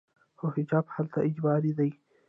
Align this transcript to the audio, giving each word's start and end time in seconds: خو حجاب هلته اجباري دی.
خو 0.37 0.45
حجاب 0.55 0.85
هلته 0.95 1.19
اجباري 1.27 1.71
دی. 1.77 1.89